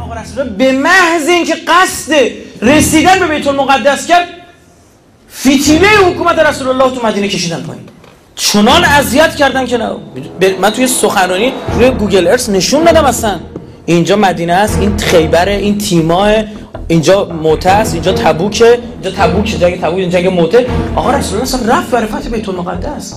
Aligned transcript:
آقا 0.00 0.14
رسول 0.14 0.48
به 0.48 0.72
محض 0.72 1.28
اینکه 1.28 1.54
قصد 1.54 2.12
رسیدن 2.62 3.18
به 3.18 3.26
بیت 3.26 3.46
المقدس 3.46 4.06
کرد 4.06 4.28
فتیله 5.40 5.88
حکومت 6.06 6.38
رسول 6.38 6.68
الله 6.68 6.96
تو 6.96 7.06
مدینه 7.06 7.28
کشیدن 7.28 7.62
پایین. 7.62 7.82
چنان 8.36 8.84
اذیت 8.84 9.36
کردن 9.36 9.66
که 9.66 9.78
نه. 9.78 9.90
من 10.60 10.70
توی 10.70 10.86
سخنرانی 10.86 11.52
روی 11.74 11.90
گوگل 11.90 12.26
ارث 12.28 12.48
نشون 12.48 12.84
دادم 12.84 13.04
اصلا. 13.04 13.40
اینجا 13.86 14.16
مدینه 14.16 14.52
است 14.52 14.78
این 14.78 14.96
خیبره 14.96 15.52
این 15.52 15.78
تیماه 15.78 16.32
اینجا 16.88 17.24
موته 17.24 17.70
است 17.70 17.94
اینجا 17.94 18.12
تبوکه 18.12 18.78
اینجا 19.02 19.10
تبوک 19.10 19.44
جنگ 19.44 19.80
تبوک 19.80 19.98
اینجا 19.98 20.20
جنگ 20.20 20.32
موته. 20.32 20.66
آقا 20.96 21.10
رسول 21.10 21.40
الله 21.40 21.76
رفت 21.76 21.90
برای 21.90 22.06
فتح 22.06 22.28
بیت 22.28 22.48
المقدس. 22.48 23.14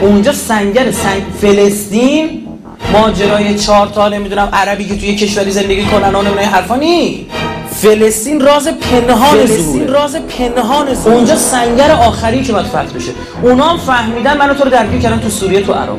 اونجا 0.00 0.32
سنگر 0.32 0.90
سنگ 0.90 1.22
فلسطین 1.40 2.46
ماجرای 2.92 3.58
چهار 3.58 3.86
تا 3.86 4.08
نمی‌دونم 4.08 4.48
عربی 4.52 4.88
که 4.88 4.96
توی 4.96 5.16
کشوری 5.16 5.50
زندگی 5.50 5.84
کنن 5.84 6.14
و 6.14 6.22
نمی‌دونم 6.22 6.48
حرفا 6.48 6.76
نی 6.76 7.26
فلسطین 7.70 8.40
راز 8.40 8.68
پنهان 8.68 9.46
فلسطین. 9.46 9.88
راز 9.88 10.16
پنهان 10.16 10.94
زوره. 10.94 11.14
اونجا 11.14 11.36
سنگر 11.36 11.90
آخری 11.90 12.42
که 12.42 12.52
باید 12.52 12.66
فتح 12.66 12.82
بشه. 12.82 13.12
اونا 13.42 13.64
هم 13.64 13.78
فهمیدن 13.78 14.36
منو 14.36 14.54
تو 14.54 14.64
رو 14.64 14.70
درگیر 14.70 15.00
کردن 15.00 15.20
تو 15.20 15.30
سوریه 15.30 15.60
تو 15.60 15.72
عراق. 15.72 15.98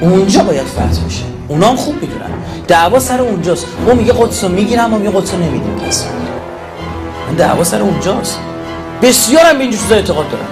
اونجا 0.00 0.42
باید 0.42 0.66
فتح 0.66 1.06
بشه. 1.06 1.22
اونا 1.48 1.68
هم 1.68 1.76
خوب 1.76 1.94
می‌دونن. 1.94 2.30
دعوا 2.68 2.98
سر 2.98 3.20
اونجاست. 3.20 3.66
اون 3.86 3.96
میگه 3.96 4.12
قدس 4.12 4.44
رو 4.44 4.50
می‌گیرم 4.50 4.94
و 4.94 4.98
میگه 4.98 5.10
قدس 5.10 5.34
رو 5.34 5.40
نمیدیم. 5.40 5.80
پس 5.88 6.06
دعوا 7.38 7.64
سر 7.64 7.80
اونجاست. 7.80 8.38
بسیار 9.02 9.44
هم 9.44 9.58
به 9.58 9.64
این 9.64 9.70
چیزا 9.72 9.94
اعتقاد 9.94 10.30
دارن 10.30 10.44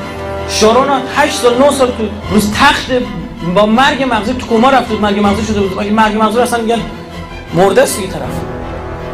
شارون 0.48 0.88
8 1.16 1.34
سال 1.34 1.58
9 1.58 1.70
سال 1.70 1.88
تو 1.88 2.08
روز 2.32 2.52
تخت 2.52 2.90
با 3.54 3.66
مرگ 3.66 4.02
مغزی 4.02 4.34
تو 4.34 4.46
کما 4.46 4.70
رفت 4.70 4.90
مرگ 4.90 5.20
مغزی 5.20 5.46
شده 5.46 5.60
بود. 5.60 5.92
مرگ 5.92 6.22
مغزی 6.22 6.38
اصلا 6.38 6.62
میگن 6.62 6.80
مرده 7.54 7.82
است 7.82 7.96
طرف. 7.96 8.40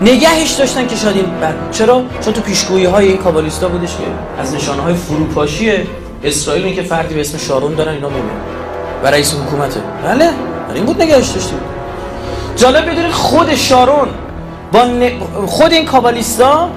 نگهش 0.03 0.51
داشتن 0.51 0.87
که 0.87 0.97
شاید 0.97 1.17
این 1.17 1.27
بر... 1.41 1.55
چرا؟ 1.71 2.03
چون 2.25 2.33
تو 2.33 2.41
پیشگویی 2.41 2.85
های 2.85 3.09
این 3.09 3.17
کابالیستا 3.17 3.69
بودش 3.69 3.91
که 3.91 4.43
از 4.43 4.55
نشانه 4.55 4.83
های 4.83 4.95
فروپاشی 4.95 5.73
اسرائیل 6.25 6.65
این 6.65 6.75
که 6.75 6.83
فردی 6.83 7.15
به 7.15 7.21
اسم 7.21 7.39
شارون 7.39 7.75
دارن 7.75 7.95
اینا 7.95 8.09
می‌بینن. 8.09 8.41
و 9.03 9.07
رئیس 9.07 9.35
حکومته. 9.35 9.81
بله 10.05 10.31
این 10.75 10.85
بود 10.85 11.03
نگهش 11.03 11.29
داشتیم 11.29 11.59
جالب 12.57 12.91
بدونید 12.91 13.13
خود 13.13 13.55
شارون 13.55 14.09
با 14.73 14.85
ن... 14.85 15.11
خود 15.47 15.73
این 15.73 15.85
کابالیستا 15.85 16.71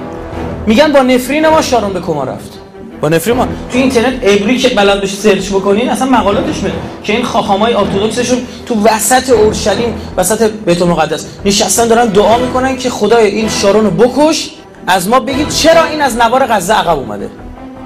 میگن 0.66 0.92
با 0.92 1.00
نفرین 1.00 1.48
ما 1.48 1.62
شارون 1.62 1.94
به 1.94 2.00
کما 2.00 2.24
رفت. 2.24 2.59
با 3.02 3.10
نفرین 3.10 3.36
ما 3.36 3.46
تو 3.46 3.78
اینترنت 3.78 4.14
ابری 4.22 4.58
که 4.58 4.70
بلد 4.70 5.02
بشه 5.02 5.16
سرچ 5.16 5.50
بکنین 5.50 5.90
اصلا 5.90 6.08
مقالاتش 6.08 6.64
میاد. 6.64 6.76
که 7.04 7.14
این 7.14 7.24
خاخامای 7.24 7.74
ارتدوکسشون 7.74 8.38
تو 8.66 8.84
وسط 8.84 9.30
اورشلیم 9.30 9.94
وسط 10.18 10.52
بیت 10.66 10.82
المقدس 10.82 11.26
نشستن 11.46 11.88
دارن 11.88 12.06
دعا 12.06 12.38
می‌کنن 12.38 12.78
که 12.78 12.90
خدای 12.90 13.28
این 13.28 13.50
شارون 13.50 13.86
رو 13.86 13.92
بکش 13.92 14.50
از 14.88 15.10
ما 15.10 15.20
بگید 15.20 15.50
چرا 15.50 15.86
این 15.86 16.02
از 16.02 16.18
نوار 16.18 16.46
غزه 16.46 16.74
عقب 16.74 16.98
اومده. 16.98 17.30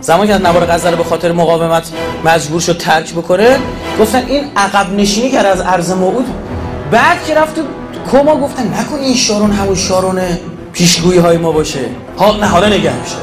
زمانی 0.02 0.28
که 0.28 0.34
از 0.34 0.42
نوار 0.42 0.66
غزه 0.66 0.90
رو 0.90 0.98
به 0.98 1.04
خاطر 1.04 1.32
مقاومت 1.32 1.84
مجبور 2.26 2.62
شد 2.62 2.78
ترک 2.78 3.14
بکنه 3.14 3.60
گفتن 4.00 4.24
این 4.28 4.44
عقب 4.56 4.94
نشینی 4.94 5.32
کرد 5.32 5.46
از 5.46 5.62
ارز 5.62 5.92
موعود 5.92 6.26
بعد 6.92 7.26
که 7.28 7.36
رفت 7.36 7.56
کما 8.12 8.36
گفتن 8.36 8.74
نکن 8.80 8.96
این 8.96 9.16
شارون 9.16 9.52
همون 9.52 9.76
شارون 9.76 10.22
پیشگویی 10.74 11.20
های 11.20 11.38
ما 11.38 11.52
باشه. 11.52 11.80
حال 12.18 12.40
نه 12.40 12.46
حالا 12.46 12.68
نگه 12.68 12.94
میشه 13.04 13.16